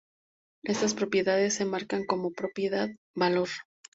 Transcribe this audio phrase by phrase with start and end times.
[0.63, 3.49] Estas propiedades se marcan como: "propiedad: valor".